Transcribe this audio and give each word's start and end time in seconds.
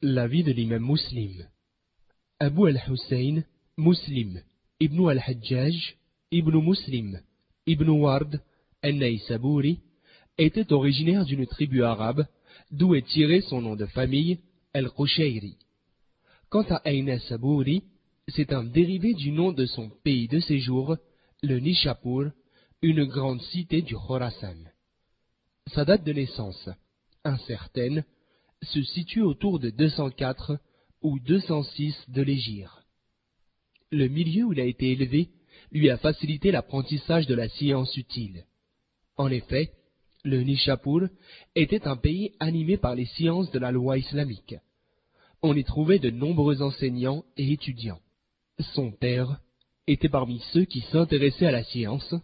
La 0.00 0.28
vie 0.28 0.44
de 0.44 0.52
l'imam 0.52 0.80
Muslim. 0.80 1.48
Abu 2.38 2.68
al-Hussein, 2.68 3.42
Muslim, 3.76 4.40
Ibn 4.78 5.08
al-Hajjaj, 5.08 5.96
Ibn 6.30 6.56
Muslim, 6.58 7.20
Ibn 7.66 7.88
Ward, 7.88 8.40
al-Naïsabouri, 8.82 9.80
était 10.38 10.72
originaire 10.72 11.24
d'une 11.24 11.48
tribu 11.48 11.82
arabe, 11.82 12.26
d'où 12.70 12.94
est 12.94 13.08
tiré 13.08 13.40
son 13.40 13.60
nom 13.60 13.74
de 13.74 13.86
famille, 13.86 14.38
al-Qushayri. 14.72 15.56
Quant 16.48 16.66
à 16.70 16.80
Aina 16.84 17.18
Sabouri, 17.18 17.82
c'est 18.28 18.52
un 18.52 18.62
dérivé 18.62 19.14
du 19.14 19.32
nom 19.32 19.50
de 19.50 19.66
son 19.66 19.90
pays 20.04 20.28
de 20.28 20.38
séjour, 20.38 20.96
le 21.42 21.58
Nishapur, 21.58 22.30
une 22.82 23.04
grande 23.04 23.42
cité 23.42 23.82
du 23.82 23.96
Khorasan. 23.96 24.62
Sa 25.74 25.84
date 25.84 26.04
de 26.04 26.12
naissance, 26.12 26.68
incertaine, 27.24 28.04
se 28.62 28.82
situe 28.82 29.22
autour 29.22 29.58
de 29.58 29.70
204 29.70 30.58
ou 31.02 31.18
206 31.20 31.94
de 32.08 32.22
l'Égir. 32.22 32.82
Le 33.90 34.08
milieu 34.08 34.44
où 34.44 34.52
il 34.52 34.60
a 34.60 34.64
été 34.64 34.92
élevé 34.92 35.30
lui 35.70 35.90
a 35.90 35.98
facilité 35.98 36.50
l'apprentissage 36.50 37.26
de 37.26 37.34
la 37.34 37.48
science 37.48 37.96
utile. 37.96 38.44
En 39.16 39.28
effet, 39.28 39.72
le 40.24 40.42
Nishapur 40.42 41.08
était 41.54 41.86
un 41.86 41.96
pays 41.96 42.32
animé 42.40 42.76
par 42.76 42.94
les 42.94 43.06
sciences 43.06 43.50
de 43.50 43.58
la 43.58 43.70
loi 43.70 43.98
islamique. 43.98 44.56
On 45.42 45.54
y 45.54 45.64
trouvait 45.64 45.98
de 45.98 46.10
nombreux 46.10 46.62
enseignants 46.62 47.24
et 47.36 47.52
étudiants. 47.52 48.00
Son 48.74 48.90
père 48.90 49.40
était 49.86 50.08
parmi 50.08 50.42
ceux 50.52 50.64
qui 50.64 50.80
s'intéressaient 50.80 51.46
à 51.46 51.52
la 51.52 51.64
science, 51.64 52.14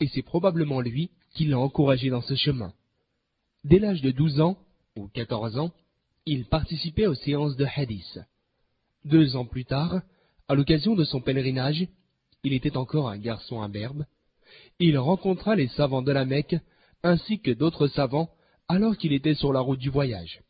et 0.00 0.08
c'est 0.08 0.22
probablement 0.22 0.80
lui 0.80 1.10
qui 1.34 1.44
l'a 1.44 1.58
encouragé 1.58 2.10
dans 2.10 2.22
ce 2.22 2.34
chemin. 2.34 2.72
Dès 3.64 3.78
l'âge 3.78 4.02
de 4.02 4.10
12 4.10 4.40
ans, 4.40 4.58
ou 4.96 5.08
14 5.08 5.58
ans, 5.58 5.72
il 6.26 6.46
participait 6.46 7.06
aux 7.06 7.14
séances 7.14 7.56
de 7.56 7.66
hadith. 7.76 8.20
Deux 9.04 9.36
ans 9.36 9.44
plus 9.44 9.64
tard, 9.64 10.00
à 10.48 10.54
l'occasion 10.54 10.94
de 10.94 11.04
son 11.04 11.20
pèlerinage, 11.20 11.86
il 12.42 12.52
était 12.52 12.76
encore 12.76 13.08
un 13.08 13.18
garçon 13.18 13.62
imberbe, 13.62 14.04
il 14.78 14.98
rencontra 14.98 15.56
les 15.56 15.68
savants 15.68 16.02
de 16.02 16.12
la 16.12 16.24
Mecque 16.24 16.56
ainsi 17.02 17.40
que 17.40 17.50
d'autres 17.50 17.88
savants 17.88 18.30
alors 18.68 18.96
qu'il 18.96 19.12
était 19.12 19.34
sur 19.34 19.52
la 19.52 19.60
route 19.60 19.78
du 19.78 19.90
voyage. 19.90 20.42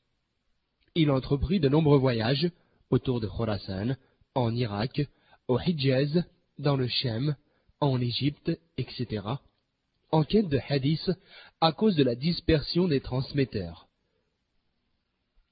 Il 0.94 1.10
entreprit 1.10 1.60
de 1.60 1.68
nombreux 1.68 1.98
voyages 1.98 2.50
autour 2.90 3.20
de 3.20 3.26
Khorasan, 3.26 3.96
en 4.34 4.54
Irak, 4.54 5.02
au 5.48 5.58
Hijaz, 5.58 6.24
dans 6.58 6.76
le 6.76 6.86
Shem, 6.86 7.34
en 7.80 8.00
Égypte, 8.00 8.52
etc., 8.76 9.22
en 10.12 10.22
quête 10.22 10.48
de 10.48 10.60
hadith 10.68 11.10
à 11.60 11.72
cause 11.72 11.96
de 11.96 12.04
la 12.04 12.14
dispersion 12.14 12.86
des 12.86 13.00
transmetteurs. 13.00 13.88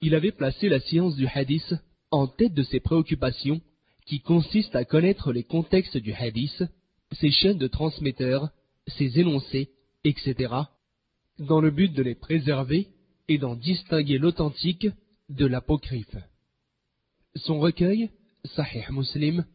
Il 0.03 0.17
avait 0.17 0.33
placé 0.33 0.69
la 0.69 0.81
science 0.81 1.14
du 1.14 1.28
hadith 1.28 1.75
en 2.11 2.27
tête 2.27 2.55
de 2.55 2.64
ses 2.64 2.81
préoccupations, 2.81 3.61
qui 4.05 4.20
consistent 4.20 4.75
à 4.75 4.84
connaître 4.84 5.33
les 5.33 5.44
contextes 5.44 5.97
du 5.97 6.12
hadith, 6.12 6.64
ses 7.12 7.31
chaînes 7.31 7.59
de 7.59 7.69
transmetteurs, 7.69 8.50
ses 8.89 9.20
énoncés, 9.20 9.70
etc., 10.03 10.53
dans 11.39 11.61
le 11.61 11.70
but 11.70 11.92
de 11.92 12.03
les 12.03 12.17
préserver 12.17 12.89
et 13.28 13.39
d'en 13.39 13.55
distinguer 13.55 14.19
l'authentique 14.19 14.89
de 15.28 15.47
l'apocryphe. 15.47 16.16
Son 17.37 17.61
recueil, 17.61 18.11
Sahih 18.44 18.84
Muslim, 18.91 19.47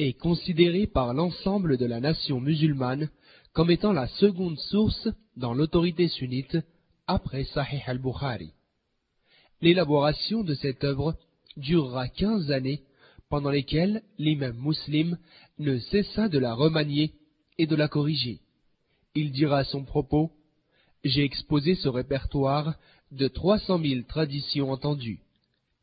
est 0.00 0.14
considéré 0.14 0.88
par 0.88 1.14
l'ensemble 1.14 1.78
de 1.78 1.86
la 1.86 2.00
nation 2.00 2.40
musulmane 2.40 3.10
comme 3.52 3.70
étant 3.70 3.92
la 3.92 4.08
seconde 4.08 4.58
source 4.58 5.08
dans 5.36 5.54
l'autorité 5.54 6.08
sunnite 6.08 6.58
après 7.06 7.44
Sahih 7.44 7.82
al-Bukhari. 7.86 8.52
L'élaboration 9.64 10.44
de 10.44 10.52
cette 10.52 10.84
œuvre 10.84 11.16
durera 11.56 12.06
quinze 12.08 12.50
années 12.50 12.82
pendant 13.30 13.48
lesquelles 13.48 14.02
l'imam 14.18 14.54
muslim 14.58 15.16
ne 15.58 15.78
cessa 15.78 16.28
de 16.28 16.38
la 16.38 16.52
remanier 16.52 17.12
et 17.56 17.66
de 17.66 17.74
la 17.74 17.88
corriger. 17.88 18.40
Il 19.14 19.32
dira 19.32 19.60
à 19.60 19.64
son 19.64 19.82
propos 19.82 20.30
J'ai 21.02 21.24
exposé 21.24 21.76
ce 21.76 21.88
répertoire 21.88 22.74
de 23.10 23.26
trois 23.26 23.58
cent 23.58 23.78
mille 23.78 24.04
traditions 24.04 24.70
entendues. 24.70 25.20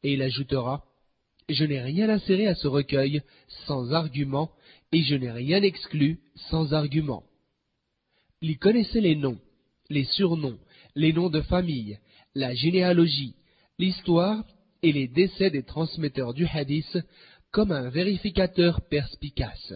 Et 0.04 0.14
il 0.14 0.22
ajoutera 0.22 0.86
Je 1.50 1.66
n'ai 1.66 1.82
rien 1.82 2.08
inséré 2.08 2.46
à 2.46 2.54
ce 2.54 2.68
recueil 2.68 3.24
sans 3.66 3.94
argument 3.94 4.52
et 4.92 5.02
je 5.02 5.16
n'ai 5.16 5.32
rien 5.32 5.64
exclu 5.64 6.20
sans 6.52 6.72
argument. 6.74 7.24
Il 8.42 8.60
connaissait 8.60 9.02
les 9.02 9.16
noms, 9.16 9.40
les 9.90 10.04
surnoms, 10.04 10.60
les 10.94 11.14
noms 11.14 11.32
de 11.32 11.42
famille, 11.42 11.98
la 12.36 12.54
généalogie, 12.54 13.34
l'histoire 13.80 14.44
et 14.84 14.92
les 14.92 15.08
décès 15.08 15.50
des 15.50 15.64
transmetteurs 15.64 16.34
du 16.34 16.46
hadith 16.46 16.98
comme 17.52 17.72
un 17.72 17.90
vérificateur 17.90 18.82
perspicace. 18.90 19.74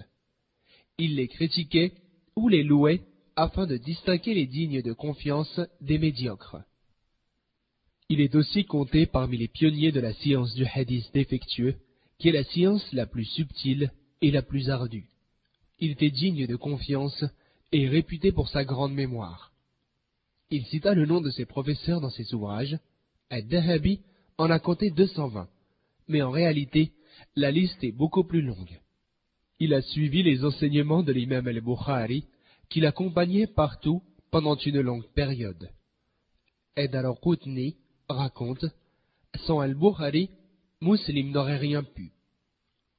Il 0.98 1.16
les 1.16 1.28
critiquait 1.28 1.94
ou 2.36 2.48
les 2.48 2.64
louait 2.64 3.02
afin 3.36 3.66
de 3.66 3.78
distinguer 3.78 4.34
les 4.34 4.48
dignes 4.48 4.82
de 4.82 4.94
confiance 4.94 5.60
des 5.82 5.98
médiocres. 5.98 6.58
Il 8.08 8.22
est 8.22 8.36
aussi 8.36 8.66
compté 8.66 9.06
parmi 9.06 9.38
les 9.38 9.48
pionniers 9.48 9.92
de 9.92 10.00
la 10.00 10.14
science 10.14 10.54
du 10.54 10.66
hadith 10.66 11.12
défectueux, 11.14 11.76
qui 12.20 12.30
est 12.30 12.34
la 12.34 12.44
science 12.44 12.88
la 12.94 13.06
plus 13.06 13.26
subtile 13.26 13.92
et 14.22 14.32
la 14.32 14.42
plus 14.42 14.70
ardue. 14.70 15.10
Il 15.80 15.92
était 15.92 16.12
digne 16.12 16.48
de 16.48 16.56
confiance 16.56 17.26
et 17.72 17.88
réputé 17.88 18.32
pour 18.32 18.48
sa 18.48 18.64
grande 18.64 18.94
mémoire. 18.94 19.52
Il 20.52 20.66
cita 20.66 20.94
le 20.94 21.06
nom 21.06 21.20
de 21.20 21.32
ses 21.32 21.46
professeurs 21.46 22.00
dans 22.00 22.12
ses 22.12 22.34
ouvrages. 22.34 22.78
Ad-Dahabi 23.30 24.02
en 24.38 24.50
a 24.50 24.59
compté 24.59 24.91
220, 24.91 25.47
mais 26.08 26.22
en 26.22 26.31
réalité, 26.31 26.91
la 27.36 27.52
liste 27.52 27.84
est 27.84 27.91
beaucoup 27.91 28.24
plus 28.24 28.41
longue. 28.41 28.80
Il 29.59 29.74
a 29.74 29.81
suivi 29.81 30.22
les 30.22 30.44
enseignements 30.44 31.03
de 31.03 31.12
l'imam 31.12 31.47
al-Bukhari, 31.47 32.25
qui 32.69 32.81
l'accompagnait 32.81 33.47
partout 33.47 34.02
pendant 34.31 34.56
une 34.58 34.81
longue 34.81 35.08
période. 35.14 35.69
Ed 36.75 36.94
al-Qutni 36.96 37.78
raconte 38.09 38.66
Sans 39.46 39.59
al-Bukhari, 39.59 40.30
Muslim 40.81 41.31
n'aurait 41.31 41.58
rien 41.58 41.84
pu. 41.84 42.12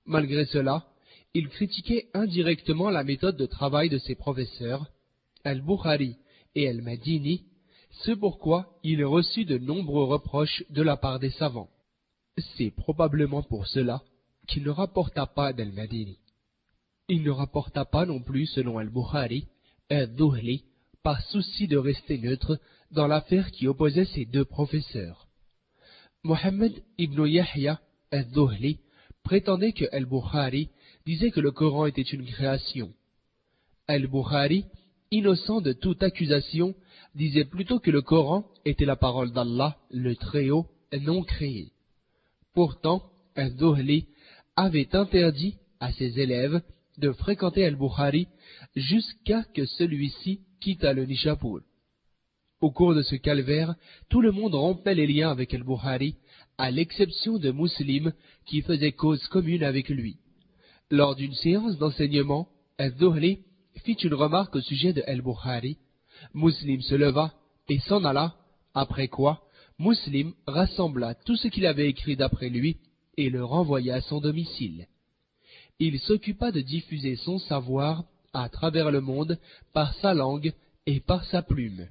Malgré 0.07 0.47
cela, 0.47 0.87
il 1.35 1.49
critiquait 1.49 2.09
indirectement 2.15 2.91
la 2.91 3.05
méthode 3.05 3.37
de 3.37 3.47
travail 3.47 3.91
de 3.91 3.99
ses 3.99 4.15
professeurs, 4.15 4.91
al-Bukhari 5.45 6.17
et 6.55 6.69
al-Madini, 6.69 7.45
ce 8.05 8.13
pourquoi 8.13 8.79
il 8.83 9.05
reçut 9.05 9.45
de 9.45 9.59
nombreux 9.59 10.05
reproches 10.05 10.65
de 10.71 10.83
la 10.83 10.97
part 10.97 11.19
des 11.19 11.31
savants. 11.31 11.71
C'est 12.57 12.71
probablement 12.71 13.43
pour 13.43 13.67
cela 13.67 14.03
qu'il 14.47 14.63
ne 14.65 14.71
rapporta 14.71 15.27
pas 15.27 15.53
d'al-Madini. 15.53 16.19
Il 17.09 17.23
ne 17.23 17.31
rapporta 17.31 17.85
pas 17.85 18.05
non 18.05 18.21
plus, 18.21 18.47
selon 18.47 18.79
al-Bukhari, 18.79 19.47
al-Duhli, 19.91 20.65
par 21.03 21.21
souci 21.23 21.69
de 21.69 21.77
rester 21.77 22.19
neutre 22.19 22.59
dans 22.91 23.07
l'affaire 23.07 23.51
qui 23.53 23.67
opposait 23.67 24.05
ses 24.07 24.25
deux 24.25 24.45
professeurs. 24.45 25.29
Mohammed 26.25 26.83
ibn 26.99 27.27
Yahya 27.27 27.81
al-Duhli 28.11 28.81
prétendait 29.23 29.73
que 29.73 29.85
al-Bukhari 29.93 30.69
disait 31.07 31.31
que 31.31 31.41
le 31.41 31.53
Coran 31.53 31.87
était 31.87 32.03
une 32.03 32.27
création. 32.27 32.93
Al-Bukhari, 33.87 34.65
innocent 35.13 35.61
de 35.61 35.73
toute 35.73 36.03
accusation, 36.03 36.75
disait 37.17 37.45
plutôt 37.45 37.81
que 37.81 37.91
le 37.91 38.03
Coran 38.03 38.45
était 38.65 38.85
la 38.85 38.97
parole 38.97 39.33
d'Allah, 39.33 39.77
le 39.91 40.15
Très-Haut, 40.15 40.67
non 41.01 41.23
créé. 41.23 41.73
Pourtant, 42.55 43.03
Al-Duhli 43.35 44.07
avait 44.55 44.95
interdit 44.95 45.57
à 45.81 45.93
ses 45.93 46.21
élèves 46.21 46.63
de 46.99 47.13
fréquenter 47.13 47.65
Al-Bukhari 47.65 48.29
jusqu'à 48.75 49.43
que 49.55 49.67
celui-ci 49.67 50.41
quitta 50.61 50.93
le 50.93 51.05
Nishapur. 51.05 51.61
Au 52.61 52.71
cours 52.71 52.95
de 52.95 53.03
ce 53.03 53.17
calvaire, 53.17 53.75
tout 54.09 54.23
le 54.23 54.33
monde 54.33 54.55
rompait 54.55 54.95
les 54.95 55.07
liens 55.07 55.31
avec 55.31 55.53
Al-Bukhari, 55.53 56.17
à 56.57 56.71
l'exception 56.71 57.39
de 57.39 57.51
Muslim 57.51 58.13
qui 58.47 58.63
faisait 58.63 58.93
cause 58.93 59.27
commune 59.29 59.63
avec 59.63 59.91
lui. 59.91 60.17
Lors 60.91 61.17
d'une 61.17 61.35
séance 61.35 61.77
d'enseignement, 61.77 62.49
Al-Dhuhli 62.79 63.41
fit 63.85 63.93
une 63.93 64.15
remarque 64.15 64.57
au 64.57 64.61
sujet 64.61 64.93
de 64.95 65.03
Al-Bukhari. 65.07 65.77
Muslim 66.35 66.81
se 66.83 66.95
leva 66.95 67.33
et 67.69 67.79
s'en 67.81 68.05
alla, 68.05 68.35
après 68.75 69.09
quoi 69.09 69.43
Muslim 69.79 70.33
rassembla 70.47 71.15
tout 71.15 71.37
ce 71.37 71.49
qu'il 71.49 71.67
avait 71.67 71.89
écrit 71.89 72.17
d'après 72.17 72.49
lui 72.49 72.79
et 73.17 73.31
le 73.31 73.45
renvoya 73.45 73.97
à 73.97 74.01
son 74.01 74.21
domicile. 74.21 74.87
Il 75.79 75.99
s'occupa 76.01 76.53
de 76.53 76.61
diffuser 76.61 77.17
son 77.17 77.39
savoir 77.39 78.05
à 78.33 78.49
travers 78.49 78.91
le 78.91 79.01
monde 79.01 79.39
par 79.73 79.95
sa 79.97 80.15
langue 80.15 80.53
et 80.87 81.01
par 81.01 81.25
sa 81.27 81.43
plume. 81.43 81.89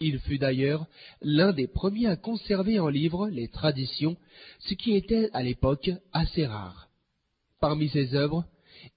Il 0.00 0.20
fut 0.20 0.38
d'ailleurs 0.38 0.86
l'un 1.22 1.52
des 1.52 1.66
premiers 1.66 2.06
à 2.06 2.16
conserver 2.16 2.78
en 2.78 2.88
livre 2.88 3.28
les 3.28 3.48
traditions, 3.48 4.16
ce 4.60 4.74
qui 4.74 4.94
était 4.94 5.30
à 5.32 5.42
l'époque 5.42 5.90
assez 6.12 6.46
rare. 6.46 6.88
Parmi 7.60 7.88
ses 7.88 8.14
œuvres, 8.14 8.44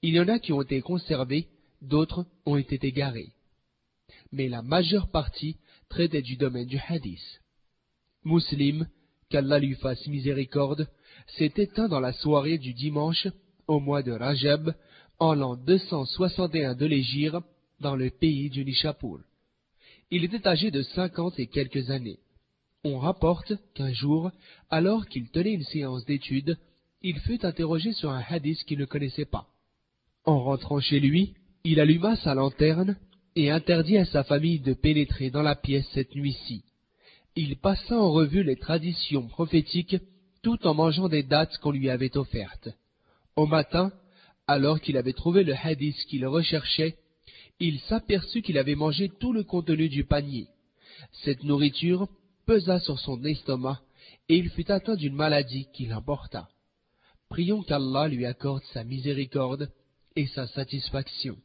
il 0.02 0.14
y 0.14 0.20
en 0.20 0.28
a 0.28 0.40
qui 0.40 0.54
ont 0.54 0.62
été 0.62 0.82
conservées, 0.82 1.48
d'autres 1.82 2.26
ont 2.46 2.58
été 2.58 2.80
égarées. 2.86 3.30
Mais 4.32 4.48
la 4.48 4.62
majeure 4.62 5.10
partie 5.10 5.58
traitait 5.90 6.22
du 6.22 6.38
domaine 6.38 6.68
du 6.68 6.80
hadith. 6.88 7.42
Muslim 8.24 8.88
qu'Allah 9.32 9.60
lui 9.60 9.76
fasse 9.76 10.06
miséricorde, 10.08 10.88
s'est 11.38 11.54
éteint 11.56 11.88
dans 11.88 12.00
la 12.00 12.14
soirée 12.14 12.58
du 12.58 12.74
dimanche 12.74 13.28
au 13.68 13.80
mois 13.80 14.04
de 14.04 14.12
Rajab, 14.12 14.76
en 15.20 15.34
l'an 15.34 15.56
261 15.56 16.76
de 16.76 16.86
l'Égypte, 16.86 17.38
dans 17.80 17.96
le 17.96 18.10
pays 18.10 18.50
du 18.50 18.66
Nishapur. 18.66 19.20
Il 20.12 20.26
était 20.26 20.48
âgé 20.48 20.70
de 20.70 20.82
cinquante 20.82 21.40
et 21.40 21.48
quelques 21.48 21.90
années. 21.90 22.20
On 22.84 23.00
rapporte 23.00 23.54
qu'un 23.74 23.94
jour, 23.94 24.32
alors 24.70 25.08
qu'il 25.08 25.30
tenait 25.30 25.54
une 25.54 25.64
séance 25.64 26.06
d'études, 26.06 26.58
il 27.02 27.20
fut 27.20 27.46
interrogé 27.46 27.94
sur 27.94 28.12
un 28.12 28.24
hadith 28.28 28.64
qu'il 28.66 28.80
ne 28.80 28.86
connaissait 28.86 29.26
pas. 29.26 29.48
En 30.26 30.44
rentrant 30.44 30.80
chez 30.80 31.00
lui, 31.00 31.34
il 31.64 31.80
alluma 31.80 32.16
sa 32.18 32.36
lanterne 32.36 32.98
et 33.36 33.50
interdit 33.50 33.98
à 33.98 34.06
sa 34.06 34.24
famille 34.24 34.60
de 34.60 34.74
pénétrer 34.74 35.30
dans 35.30 35.42
la 35.42 35.56
pièce 35.56 35.88
cette 35.94 36.16
nuit-ci. 36.16 36.64
Il 37.36 37.58
passa 37.58 37.98
en 37.98 38.12
revue 38.12 38.44
les 38.44 38.58
traditions 38.58 39.28
prophétiques 39.28 39.98
tout 40.42 40.66
en 40.68 40.74
mangeant 40.74 41.08
des 41.08 41.24
dates 41.24 41.58
qu'on 41.60 41.72
lui 41.72 41.90
avait 41.90 42.18
offertes. 42.18 42.70
Au 43.36 43.46
matin, 43.46 43.92
alors 44.48 44.82
qu'il 44.82 44.98
avait 44.98 45.14
trouvé 45.14 45.44
le 45.44 45.56
hadith 45.56 45.96
qu'il 46.10 46.26
recherchait, 46.26 46.98
il 47.60 47.80
s'aperçut 47.82 48.42
qu'il 48.42 48.58
avait 48.58 48.76
mangé 48.76 49.10
tout 49.20 49.32
le 49.32 49.44
contenu 49.44 49.88
du 49.88 50.04
panier. 50.04 50.48
Cette 51.24 51.44
nourriture 51.44 52.08
pesa 52.46 52.80
sur 52.80 53.00
son 53.00 53.24
estomac 53.24 53.80
et 54.28 54.36
il 54.36 54.50
fut 54.50 54.70
atteint 54.72 54.96
d'une 54.96 55.16
maladie 55.16 55.68
qui 55.74 55.86
l'emporta. 55.86 56.50
Prions 57.30 57.64
qu'Allah 57.64 58.08
lui 58.08 58.26
accorde 58.26 58.64
sa 58.74 58.84
miséricorde 58.84 59.72
et 60.16 60.28
sa 60.28 60.48
satisfaction. 60.48 61.38